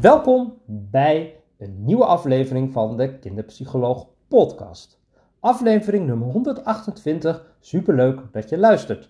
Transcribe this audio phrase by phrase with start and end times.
[0.00, 5.00] Welkom bij een nieuwe aflevering van de Kinderpsycholoog Podcast.
[5.40, 7.56] Aflevering nummer 128.
[7.60, 9.08] Superleuk dat je luistert.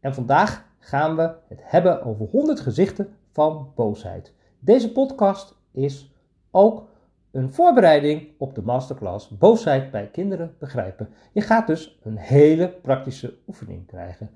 [0.00, 4.32] En vandaag gaan we het hebben over 100 gezichten van boosheid.
[4.58, 6.14] Deze podcast is
[6.50, 6.88] ook
[7.30, 11.08] een voorbereiding op de masterclass Boosheid bij kinderen begrijpen.
[11.32, 14.30] Je gaat dus een hele praktische oefening krijgen.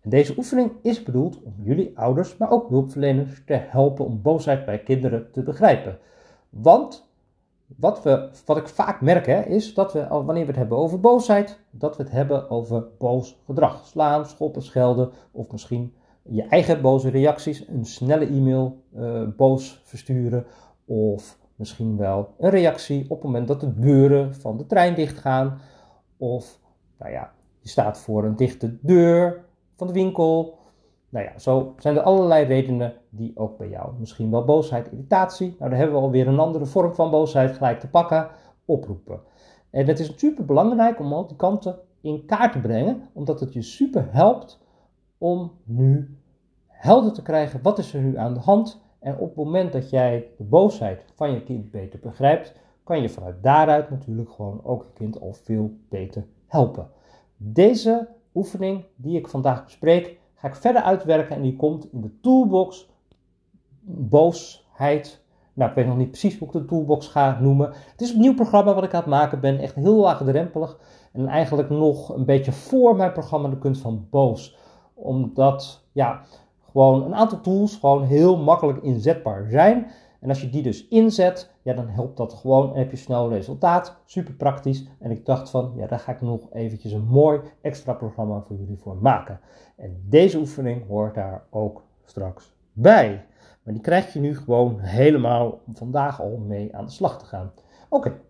[0.00, 4.64] En deze oefening is bedoeld om jullie ouders, maar ook hulpverleners te helpen om boosheid
[4.64, 5.98] bij kinderen te begrijpen.
[6.48, 7.08] Want
[7.76, 11.00] wat, we, wat ik vaak merk hè, is dat we, wanneer we het hebben over
[11.00, 13.86] boosheid, dat we het hebben over boos gedrag.
[13.86, 20.46] Slaan, schoppen, schelden of misschien je eigen boze reacties, een snelle e-mail uh, boos versturen
[20.84, 25.58] of misschien wel een reactie op het moment dat de deuren van de trein dichtgaan
[26.16, 26.58] of
[26.98, 29.44] nou ja, je staat voor een dichte deur
[29.78, 30.58] van de winkel.
[31.08, 35.54] Nou ja, zo zijn er allerlei redenen die ook bij jou misschien wel boosheid, irritatie.
[35.58, 38.28] Nou, dan hebben we alweer een andere vorm van boosheid gelijk te pakken,
[38.64, 39.20] oproepen.
[39.70, 43.52] En het is super belangrijk om al die kanten in kaart te brengen, omdat het
[43.52, 44.60] je super helpt
[45.18, 46.16] om nu
[46.66, 48.80] helder te krijgen wat is er nu aan de hand.
[48.98, 52.54] En op het moment dat jij de boosheid van je kind beter begrijpt,
[52.84, 56.90] kan je vanuit daaruit natuurlijk gewoon ook je kind al veel beter helpen.
[57.36, 62.20] Deze oefening die ik vandaag bespreek, ga ik verder uitwerken en die komt in de
[62.20, 62.88] toolbox
[63.80, 65.22] boosheid.
[65.52, 67.72] Nou, ik weet nog niet precies hoe ik de toolbox ga noemen.
[67.90, 70.78] Het is een nieuw programma wat ik aan het maken ben, echt heel laagdrempelig.
[71.12, 74.56] En eigenlijk nog een beetje voor mijn programma De Kunst van Boos.
[74.94, 76.22] Omdat, ja,
[76.70, 79.90] gewoon een aantal tools gewoon heel makkelijk inzetbaar zijn.
[80.20, 83.28] En als je die dus inzet, ja, dan helpt dat gewoon en heb je snel
[83.28, 83.96] resultaat.
[84.04, 84.86] Super praktisch.
[84.98, 88.56] En ik dacht van, ja, daar ga ik nog eventjes een mooi extra programma voor
[88.56, 89.40] jullie voor maken.
[89.76, 93.24] En deze oefening hoort daar ook straks bij.
[93.62, 97.52] Maar die krijg je nu gewoon helemaal vandaag al mee aan de slag te gaan.
[97.88, 98.20] Oké.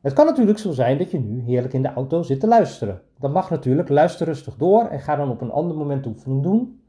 [0.00, 3.02] Het kan natuurlijk zo zijn dat je nu heerlijk in de auto zit te luisteren.
[3.18, 6.42] Dan mag natuurlijk, luister rustig door en ga dan op een ander moment de oefening
[6.42, 6.82] doen.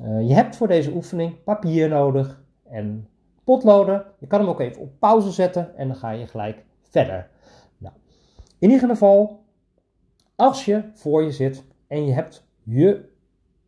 [0.00, 3.08] Uh, je hebt voor deze oefening papier nodig en
[4.18, 7.30] Je kan hem ook even op pauze zetten en dan ga je gelijk verder.
[7.78, 7.94] Nou,
[8.58, 9.44] in ieder geval,
[10.36, 13.10] als je voor je zit en je hebt je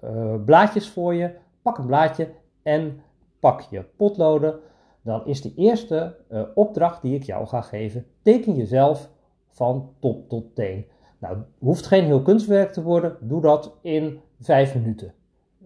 [0.04, 2.28] uh, blaadjes voor je, pak een blaadje
[2.62, 3.02] en
[3.40, 4.60] pak je potloden.
[5.02, 9.10] Dan is de eerste uh, opdracht die ik jou ga geven, teken jezelf
[9.48, 10.86] van top tot teen.
[11.18, 15.14] Nou, hoeft geen heel kunstwerk te worden, doe dat in vijf minuten.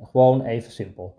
[0.03, 1.15] Gewoon even simpel.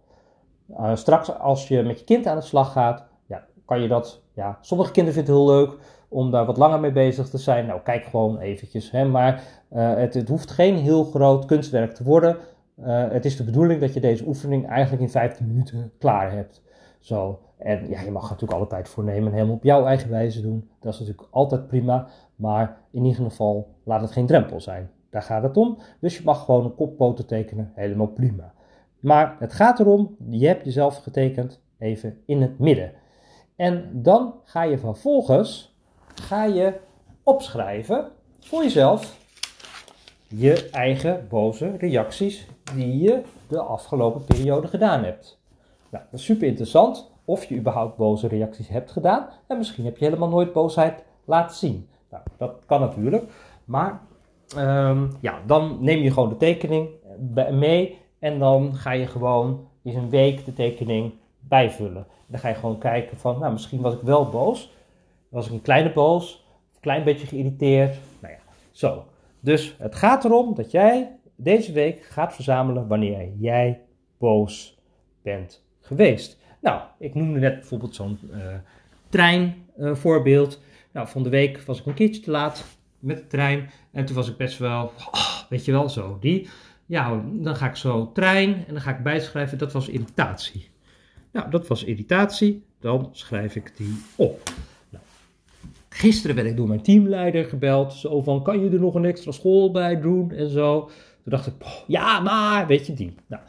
[0.71, 4.21] Uh, straks als je met je kind aan de slag gaat, ja, kan je dat,
[4.33, 5.77] ja, sommige kinderen vinden het heel leuk
[6.09, 7.65] om daar wat langer mee bezig te zijn.
[7.65, 8.91] Nou, kijk gewoon eventjes.
[8.91, 9.43] Hè, maar
[9.73, 12.37] uh, het, het, hoeft geen heel groot kunstwerk te worden.
[12.79, 16.61] Uh, het is de bedoeling dat je deze oefening eigenlijk in 15 minuten klaar hebt.
[16.99, 17.39] Zo.
[17.57, 20.69] En ja, je mag natuurlijk altijd voornemen en helemaal op jouw eigen wijze doen.
[20.79, 22.07] Dat is natuurlijk altijd prima.
[22.35, 24.89] Maar in ieder geval laat het geen drempel zijn.
[25.09, 25.77] Daar gaat het om.
[25.99, 27.71] Dus je mag gewoon een koppoten tekenen.
[27.75, 28.53] Helemaal prima.
[28.99, 32.91] Maar het gaat erom, je hebt jezelf getekend even in het midden.
[33.55, 35.77] En dan ga je vervolgens
[36.15, 36.73] ga je
[37.23, 39.17] opschrijven voor jezelf
[40.27, 45.39] je eigen boze reacties die je de afgelopen periode gedaan hebt.
[45.89, 49.29] Nou, dat is super interessant of je überhaupt boze reacties hebt gedaan.
[49.47, 51.87] En misschien heb je helemaal nooit boosheid laten zien.
[52.09, 53.23] Nou, dat kan natuurlijk.
[53.65, 54.01] Maar
[54.57, 56.89] um, ja, dan neem je gewoon de tekening
[57.51, 62.07] mee en dan ga je gewoon in een week de tekening bijvullen.
[62.27, 64.71] Dan ga je gewoon kijken van, nou misschien was ik wel boos.
[65.29, 67.97] Was ik een kleine boos, een klein beetje geïrriteerd.
[68.19, 68.39] Nou ja,
[68.71, 69.05] zo.
[69.39, 73.81] Dus het gaat erom dat jij deze week gaat verzamelen wanneer jij
[74.17, 74.79] boos
[75.21, 76.37] bent geweest.
[76.61, 78.37] Nou, ik noemde net bijvoorbeeld zo'n uh,
[79.09, 80.53] treinvoorbeeld.
[80.53, 80.59] Uh,
[80.91, 82.65] nou, van de week was ik een keertje te laat
[82.99, 83.69] met de trein.
[83.91, 86.49] En toen was ik best wel, oh, weet je wel, zo die.
[86.89, 90.69] Ja, dan ga ik zo trein en dan ga ik bijschrijven, dat was irritatie.
[91.31, 94.53] Nou, dat was irritatie, dan schrijf ik die op.
[94.89, 95.03] Nou,
[95.89, 99.31] gisteren werd ik door mijn teamleider gebeld, zo van, kan je er nog een extra
[99.31, 100.79] school bij doen en zo.
[101.23, 101.53] Toen dacht ik,
[101.87, 103.15] ja, maar, weet je die.
[103.27, 103.41] Nou,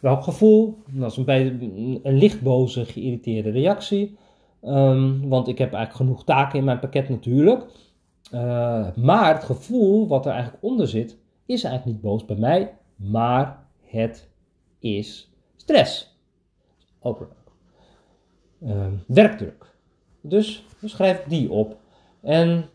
[0.00, 0.78] welk gevoel?
[0.86, 1.46] Dat was een, bij,
[2.02, 4.16] een lichtboze, geïrriteerde reactie.
[4.62, 7.64] Um, want ik heb eigenlijk genoeg taken in mijn pakket natuurlijk.
[8.34, 12.74] Uh, maar het gevoel wat er eigenlijk onder zit, is eigenlijk niet boos bij mij,
[12.96, 14.28] maar het
[14.78, 16.18] is stress.
[17.00, 17.28] Ook
[18.62, 19.72] uh, werkdruk.
[20.20, 21.76] Dus schrijf die op.
[22.20, 22.68] En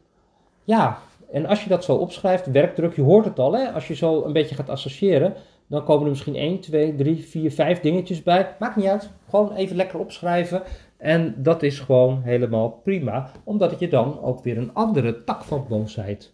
[0.63, 0.97] ja,
[1.31, 3.71] en als je dat zo opschrijft, werkdruk, je hoort het al, hè?
[3.71, 5.33] als je zo een beetje gaat associëren,
[5.67, 8.55] dan komen er misschien 1, 2, 3, 4, 5 dingetjes bij.
[8.59, 9.09] Maakt niet uit.
[9.29, 10.63] Gewoon even lekker opschrijven.
[10.97, 15.65] En dat is gewoon helemaal prima, omdat je dan ook weer een andere tak van
[15.69, 16.33] boosheid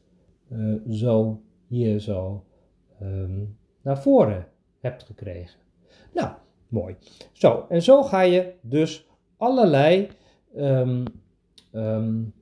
[0.51, 2.43] uh, zo hier zo
[3.01, 4.47] um, naar voren
[4.79, 5.59] hebt gekregen.
[6.13, 6.29] Nou,
[6.67, 6.95] mooi.
[7.31, 9.07] Zo, en zo ga je dus
[9.37, 10.07] allerlei
[10.55, 11.03] um,
[11.71, 12.33] um,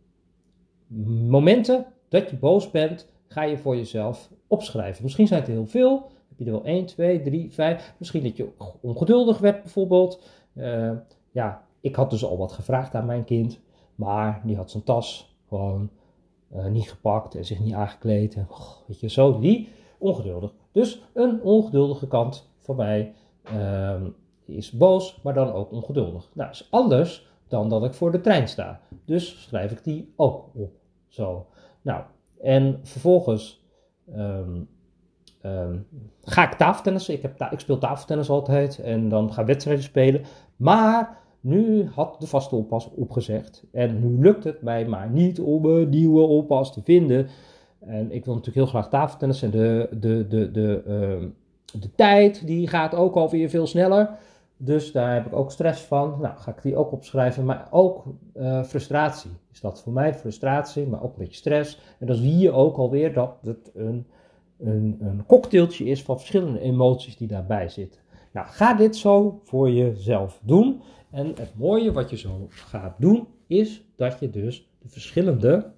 [1.27, 5.03] momenten dat je boos bent, ga je voor jezelf opschrijven.
[5.03, 6.11] Misschien zijn het heel veel.
[6.29, 7.93] Heb je er wel 1, 2, 3, 5.
[7.97, 8.49] Misschien dat je
[8.81, 10.23] ongeduldig werd bijvoorbeeld.
[10.53, 10.91] Uh,
[11.31, 13.59] ja, ik had dus al wat gevraagd aan mijn kind.
[13.95, 15.89] Maar die had zijn tas gewoon
[16.55, 18.35] uh, niet gepakt en zich niet aangekleed.
[18.35, 18.47] En,
[18.87, 20.53] weet je, zo die ongeduldig.
[20.71, 23.13] Dus een ongeduldige kant van mij
[23.53, 24.01] uh,
[24.45, 26.29] is boos, maar dan ook ongeduldig.
[26.33, 28.79] Nou, is anders dan dat ik voor de trein sta.
[29.05, 30.71] Dus schrijf ik die ook op.
[31.07, 31.47] Zo.
[31.81, 32.03] Nou,
[32.41, 33.65] en vervolgens
[34.15, 34.69] um,
[35.45, 35.87] um,
[36.21, 37.13] ga ik tafeltennissen.
[37.13, 40.23] Ik, heb ik speel tafeltennis altijd en dan ga wedstrijden spelen.
[40.55, 43.63] Maar nu had de vaste oppas opgezegd.
[43.71, 47.27] En nu lukt het mij maar niet om een nieuwe oppas te vinden.
[47.79, 49.41] En ik wil natuurlijk heel graag tafeltennis.
[49.41, 51.27] En de, de, de, de, uh,
[51.81, 54.09] de tijd die gaat ook alweer veel sneller.
[54.57, 56.17] Dus daar heb ik ook stress van.
[56.21, 57.45] Nou, ga ik die ook opschrijven.
[57.45, 58.03] Maar ook
[58.37, 60.13] uh, frustratie is dat voor mij.
[60.13, 61.79] Frustratie, maar ook een beetje stress.
[61.99, 64.05] En dan zie je ook alweer dat het een,
[64.59, 68.01] een, een cocktailtje is van verschillende emoties die daarbij zitten.
[68.33, 70.81] Nou, ga dit zo voor jezelf doen.
[71.13, 75.71] En het mooie wat je zo gaat doen, is dat je dus de verschillende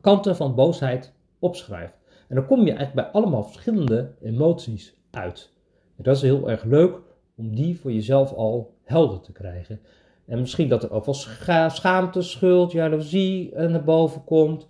[0.00, 1.94] kanten van boosheid opschrijft.
[2.28, 5.52] En dan kom je eigenlijk bij allemaal verschillende emoties uit.
[5.96, 6.98] En dat is heel erg leuk
[7.36, 9.80] om die voor jezelf al helder te krijgen.
[10.24, 14.66] En misschien dat er ook wel scha schaamte, schuld, jaloezie naar boven komt.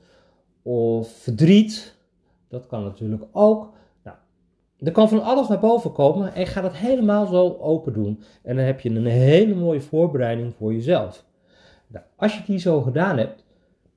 [0.62, 1.96] Of verdriet.
[2.48, 3.72] Dat kan natuurlijk ook.
[4.82, 8.22] Er kan van alles naar boven komen en ga dat helemaal zo open doen.
[8.42, 11.24] En dan heb je een hele mooie voorbereiding voor jezelf.
[11.86, 13.44] Nou, als je die zo gedaan hebt,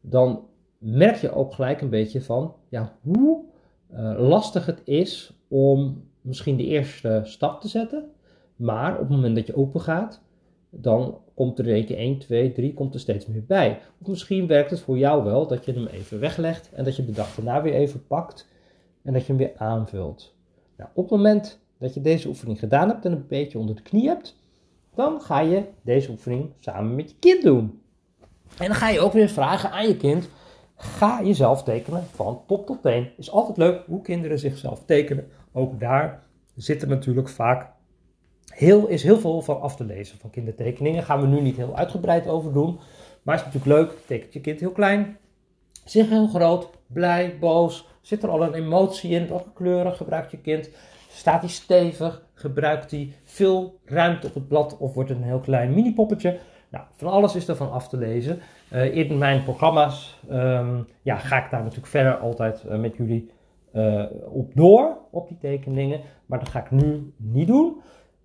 [0.01, 0.45] dan
[0.77, 3.43] merk je ook gelijk een beetje van ja, hoe
[3.93, 8.11] uh, lastig het is om misschien de eerste stap te zetten.
[8.55, 10.21] Maar op het moment dat je open gaat,
[10.69, 13.79] dan komt er een keer 1, 2, 3, komt er steeds meer bij.
[14.01, 17.05] Of misschien werkt het voor jou wel dat je hem even weglegt en dat je
[17.05, 18.47] de dag daarna weer even pakt
[19.01, 20.35] en dat je hem weer aanvult.
[20.77, 23.81] Nou, op het moment dat je deze oefening gedaan hebt en een beetje onder de
[23.81, 24.35] knie hebt,
[24.95, 27.81] dan ga je deze oefening samen met je kind doen.
[28.57, 30.29] En dan ga je ook weer vragen aan je kind:
[30.75, 33.09] ga jezelf tekenen van top tot teen.
[33.17, 35.27] Is altijd leuk hoe kinderen zichzelf tekenen.
[35.51, 36.23] Ook daar
[36.55, 37.71] zit er natuurlijk vaak
[38.45, 41.03] heel, is heel veel van af te lezen van kindertekeningen.
[41.03, 42.79] Gaan we nu niet heel uitgebreid over doen.
[43.23, 43.97] Maar is natuurlijk leuk.
[44.05, 45.17] Tekent je kind heel klein,
[45.85, 49.27] zich heel groot, blij, boos, Zit er al een emotie in?
[49.27, 50.69] Welke kleuren gebruikt je kind?
[51.09, 52.25] Staat hij stevig?
[52.33, 56.39] Gebruikt hij veel ruimte op het blad of wordt het een heel klein mini-poppetje?
[56.69, 58.39] Nou, van alles is ervan af te lezen.
[58.73, 63.31] Uh, in mijn programma's um, ja, ga ik daar natuurlijk verder altijd uh, met jullie
[63.73, 66.01] uh, op door, op die tekeningen.
[66.25, 67.81] Maar dat ga ik nu niet doen.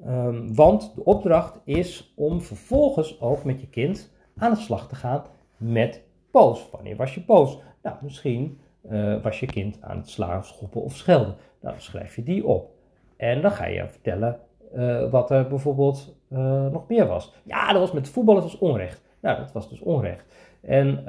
[0.06, 4.94] Um, want de opdracht is om vervolgens ook met je kind aan de slag te
[4.94, 5.22] gaan
[5.56, 6.69] met poos.
[6.70, 7.58] Wanneer was je poos?
[7.82, 8.60] Nou, misschien
[8.90, 11.34] uh, was je kind aan het slaan, schoppen of schelden.
[11.60, 12.70] Nou, dan schrijf je die op.
[13.16, 14.38] En dan ga je vertellen
[14.75, 17.34] uh, wat er bijvoorbeeld uh, nog meer was.
[17.44, 19.02] Ja, dat was met voetbal, het was onrecht.
[19.20, 20.24] Nou, dat was dus onrecht.
[20.60, 21.03] En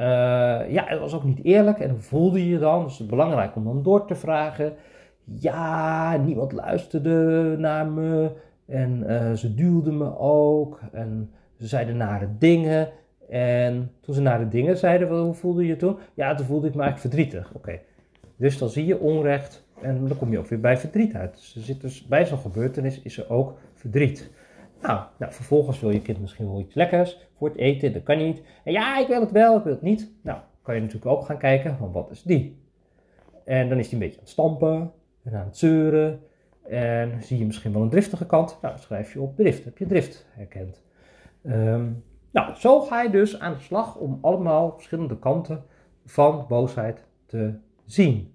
[0.69, 1.79] ja, het was ook niet eerlijk.
[1.79, 2.83] En hoe voelde je je dan?
[2.83, 4.73] Dus het is belangrijk om dan door te vragen.
[5.23, 8.31] Ja, niemand luisterde naar me.
[8.65, 9.03] En
[9.37, 10.79] ze duwden me ook.
[10.91, 12.89] En ze zeiden nare dingen.
[13.29, 15.97] En toen ze naar de dingen zeiden, hoe voelde je toen?
[16.13, 17.53] Ja, toen voelde ik me eigenlijk verdrietig.
[17.53, 17.79] Oké,
[18.35, 21.35] dus dan zie je onrecht en dan kom je ook weer bij verdriet uit.
[21.35, 24.29] Dus er zit dus bij zo'n gebeurtenis is er ook verdriet.
[24.81, 28.17] Nou, nou, vervolgens wil je kind misschien wel iets lekkers voor het eten, dat kan
[28.17, 28.41] niet.
[28.63, 30.11] En ja, ik wil het wel, ik wil het niet.
[30.21, 32.57] Nou, kan je natuurlijk ook gaan kijken, van wat is die?
[33.45, 34.91] En dan is die een beetje aan het stampen
[35.23, 36.19] en aan het zeuren.
[36.67, 38.57] En zie je misschien wel een driftige kant.
[38.61, 40.81] Nou, schrijf je op drift, heb je drift herkend.
[41.43, 45.63] Um, nou, zo ga je dus aan de slag om allemaal verschillende kanten
[46.05, 47.53] van boosheid te
[47.85, 48.33] zien.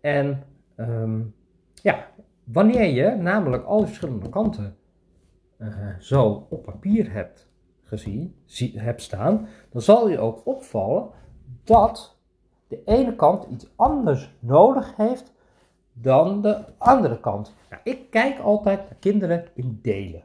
[0.00, 0.42] En
[0.76, 1.34] um,
[1.74, 2.06] ja,
[2.44, 4.76] wanneer je namelijk al die verschillende kanten
[5.58, 7.48] uh, zo op papier hebt
[7.82, 11.08] gezien, zie, hebt staan, dan zal je ook opvallen
[11.64, 12.18] dat
[12.68, 15.32] de ene kant iets anders nodig heeft
[15.92, 17.54] dan de andere kant.
[17.70, 20.24] Nou, ik kijk altijd naar kinderen in delen.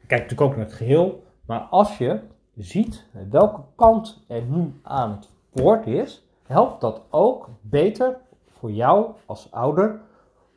[0.00, 2.20] Ik kijk natuurlijk ook naar het geheel, maar als je
[2.56, 8.16] ziet welke kant er nu aan het woord is, helpt dat ook beter
[8.48, 10.00] voor jou als ouder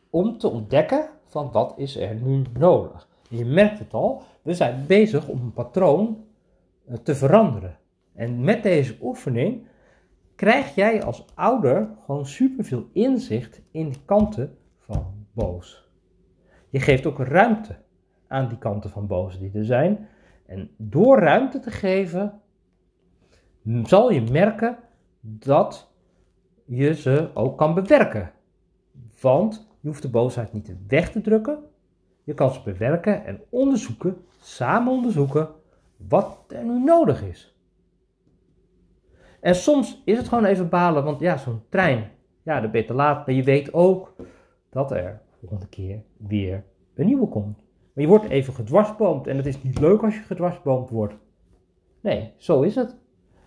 [0.09, 3.07] om te ontdekken van wat is er nu nodig.
[3.29, 6.23] Je merkt het al, we zijn bezig om een patroon
[6.85, 7.77] eh, te veranderen.
[8.15, 9.67] En met deze oefening
[10.35, 15.89] krijg jij als ouder gewoon superveel inzicht in de kanten van boos.
[16.69, 17.75] Je geeft ook ruimte
[18.27, 20.07] aan die kanten van boos die er zijn.
[20.45, 22.41] En door ruimte te geven,
[23.83, 24.77] zal je merken
[25.19, 25.91] dat
[26.65, 28.31] je ze ook kan bewerken.
[29.21, 31.59] Want je hoeft de boosheid niet weg te drukken.
[32.23, 35.49] Je kan ze bewerken en onderzoeken, samen onderzoeken,
[35.97, 37.57] wat er nu nodig is.
[39.39, 42.11] En soms is het gewoon even balen, want ja, zo'n trein,
[42.43, 43.25] ja, dan ben je te laat.
[43.25, 44.15] Maar je weet ook
[44.69, 46.63] dat er volgende keer weer
[46.95, 47.62] een nieuwe komt.
[47.93, 51.13] Maar je wordt even gedwarsboomd en het is niet leuk als je gedwarsboomd wordt.
[52.01, 52.95] Nee, zo is het.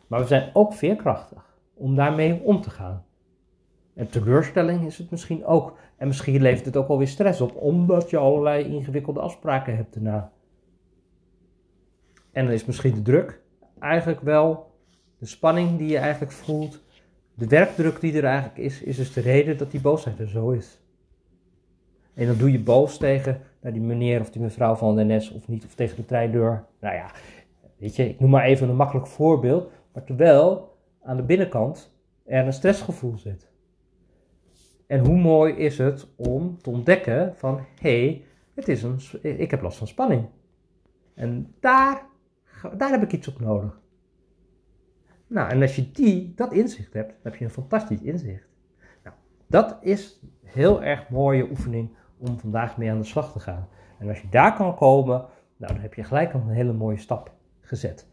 [0.06, 3.04] Maar we zijn ook veerkrachtig om daarmee om te gaan.
[3.94, 5.78] En teleurstelling is het misschien ook.
[5.96, 10.32] En misschien levert het ook alweer stress op, omdat je allerlei ingewikkelde afspraken hebt daarna.
[12.32, 13.40] En dan is misschien de druk
[13.78, 14.74] eigenlijk wel,
[15.18, 16.82] de spanning die je eigenlijk voelt,
[17.34, 20.50] de werkdruk die er eigenlijk is, is dus de reden dat die boosheid er zo
[20.50, 20.80] is.
[22.16, 25.32] En dan doe je boos tegen naar die meneer of die mevrouw van de NS
[25.32, 26.64] of niet, of tegen de treindeur.
[26.80, 27.10] Nou ja,
[27.78, 29.70] weet je, ik noem maar even een makkelijk voorbeeld.
[29.92, 31.94] Maar terwijl aan de binnenkant
[32.24, 33.48] er een stressgevoel zit.
[34.86, 39.50] En hoe mooi is het om te ontdekken van, hé, hey, het is een, ik
[39.50, 40.26] heb last van spanning.
[41.14, 42.06] En daar,
[42.76, 43.80] daar heb ik iets op nodig.
[45.26, 48.48] Nou, en als je die, dat inzicht hebt, dan heb je een fantastisch inzicht.
[49.04, 53.68] Nou, dat is heel erg mooie oefening om vandaag mee aan de slag te gaan.
[53.98, 55.24] En als je daar kan komen,
[55.56, 58.06] nou, dan heb je gelijk een hele mooie stap gezet.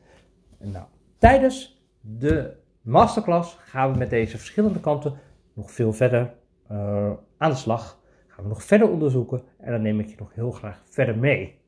[0.60, 0.86] En nou,
[1.17, 5.13] tijdens de masterclass gaan we met deze verschillende kanten
[5.53, 6.33] nog veel verder
[6.72, 8.00] uh, aan de slag.
[8.27, 11.60] Gaan we nog verder onderzoeken en dan neem ik je nog heel graag verder mee.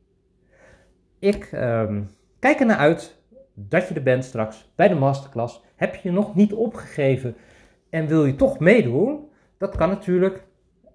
[1.19, 3.21] Ik um, kijk er naar uit
[3.53, 5.63] dat je er bent straks bij de masterclass.
[5.75, 7.35] Heb je nog niet opgegeven
[7.89, 9.29] en wil je toch meedoen?
[9.57, 10.43] Dat kan natuurlijk.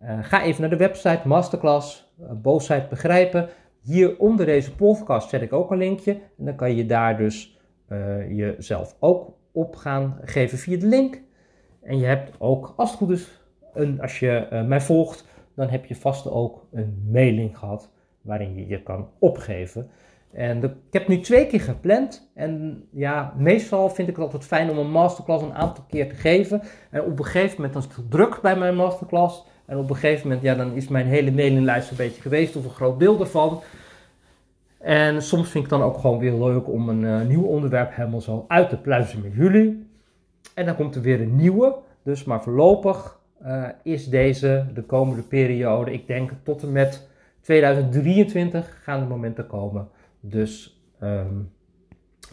[0.02, 3.48] Uh, ga even naar de website Masterclass, uh, boosheid begrijpen.
[3.80, 6.12] Hier onder deze podcast zet ik ook een linkje.
[6.12, 11.20] En dan kan je daar dus uh, jezelf ook op gaan geven via de link.
[11.82, 13.40] En je hebt ook, als het goed is,
[13.74, 15.24] een, als je mij volgt,
[15.56, 17.92] dan heb je vast ook een mailing gehad
[18.22, 19.90] waarin je je kan opgeven.
[20.32, 22.30] En ik heb nu twee keer gepland.
[22.34, 26.14] En ja, meestal vind ik het altijd fijn om een masterclass een aantal keer te
[26.14, 26.62] geven.
[26.90, 29.46] En op een gegeven moment is het druk bij mijn masterclass.
[29.70, 32.64] En op een gegeven moment, ja, dan is mijn hele mailinglijst een beetje geweest of
[32.64, 33.62] een groot beeld ervan.
[34.78, 38.20] En soms vind ik dan ook gewoon weer leuk om een uh, nieuw onderwerp helemaal
[38.20, 39.86] zo uit te pluizen met jullie.
[40.54, 41.76] En dan komt er weer een nieuwe.
[42.02, 47.08] Dus maar voorlopig uh, is deze de komende periode, ik denk tot en met
[47.40, 49.88] 2023 gaan de momenten komen.
[50.20, 51.52] Dus um,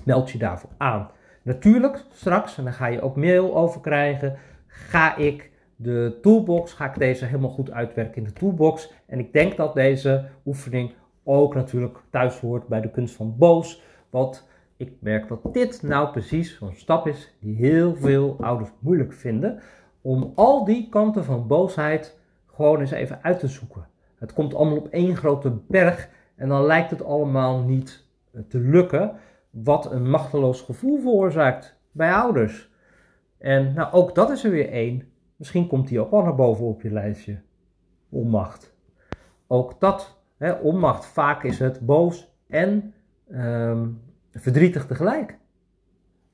[0.03, 1.10] meld je daarvoor aan.
[1.41, 6.86] Natuurlijk, straks, en daar ga je ook mail over krijgen, ga ik de toolbox, ga
[6.86, 8.94] ik deze helemaal goed uitwerken in de toolbox.
[9.06, 10.92] En ik denk dat deze oefening
[11.24, 13.82] ook natuurlijk thuis hoort bij de kunst van boos.
[14.10, 19.14] Want ik merk dat dit nou precies zo'n stap is die heel veel ouders moeilijk
[19.14, 19.60] vinden
[20.02, 23.88] om al die kanten van boosheid gewoon eens even uit te zoeken.
[24.18, 28.60] Het komt allemaal op één grote berg en dan lijkt het allemaal niet eh, te
[28.60, 29.16] lukken,
[29.50, 32.70] wat een machteloos gevoel veroorzaakt bij ouders.
[33.38, 35.04] En nou, ook dat is er weer één.
[35.38, 37.39] Misschien komt die ook wel naar boven op je lijstje.
[38.10, 38.75] Onmacht.
[39.48, 42.94] Ook dat, hè, onmacht, vaak is het boos en
[43.32, 44.01] um,
[44.32, 45.38] verdrietig tegelijk.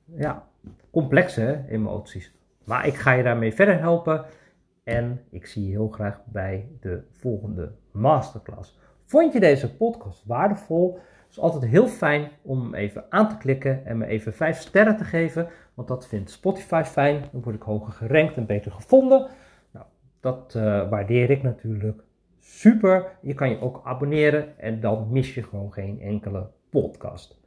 [0.04, 0.48] Ja,
[0.90, 2.34] complexe emoties.
[2.64, 4.24] Maar ik ga je daarmee verder helpen
[4.84, 8.78] en ik zie je heel graag bij de volgende masterclass.
[9.04, 10.94] Vond je deze podcast waardevol?
[10.94, 14.58] Het is altijd heel fijn om hem even aan te klikken en me even 5
[14.58, 17.24] sterren te geven, want dat vindt Spotify fijn.
[17.32, 19.26] Dan word ik hoger gerankt en beter gevonden.
[19.70, 19.86] Nou,
[20.20, 22.02] dat uh, waardeer ik natuurlijk
[22.40, 23.16] super.
[23.20, 27.40] Je kan je ook abonneren en dan mis je gewoon geen enkele podcast.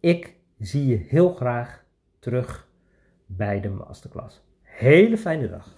[0.00, 1.84] Ik zie je heel graag
[2.18, 2.68] terug
[3.26, 4.44] bij de masterclass.
[4.62, 5.76] Hele fijne dag.